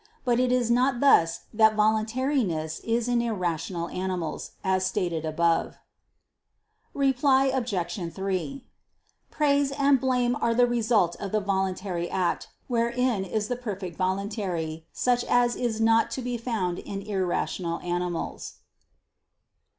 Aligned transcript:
But 0.25 0.39
it 0.39 0.51
is 0.51 0.71
not 0.71 0.99
thus 0.99 1.41
that 1.53 1.75
voluntariness 1.75 2.79
is 2.79 3.07
in 3.07 3.21
irrational 3.21 3.87
animals, 3.89 4.53
as 4.63 4.83
stated 4.83 5.25
above. 5.25 5.77
Reply 6.95 7.51
Obj. 7.53 8.11
3: 8.11 8.65
Praise 9.29 9.71
and 9.71 10.01
blame 10.01 10.35
are 10.41 10.55
the 10.55 10.65
result 10.65 11.15
of 11.17 11.31
the 11.31 11.39
voluntary 11.39 12.09
act, 12.09 12.47
wherein 12.65 13.23
is 13.23 13.47
the 13.47 13.55
perfect 13.55 13.95
voluntary; 13.95 14.87
such 14.91 15.23
as 15.25 15.55
is 15.55 15.79
not 15.79 16.09
to 16.17 16.23
be 16.23 16.35
found 16.35 16.79
in 16.79 17.03
irrational 17.03 17.79
animals. 17.81 18.53